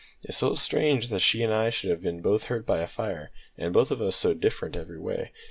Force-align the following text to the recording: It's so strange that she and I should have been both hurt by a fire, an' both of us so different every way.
It's 0.23 0.35
so 0.37 0.55
strange 0.55 1.09
that 1.09 1.19
she 1.19 1.43
and 1.43 1.53
I 1.53 1.69
should 1.69 1.91
have 1.91 2.01
been 2.01 2.23
both 2.23 2.45
hurt 2.45 2.65
by 2.65 2.79
a 2.79 2.87
fire, 2.87 3.29
an' 3.55 3.71
both 3.71 3.91
of 3.91 4.01
us 4.01 4.15
so 4.15 4.33
different 4.33 4.75
every 4.75 4.99
way. 4.99 5.31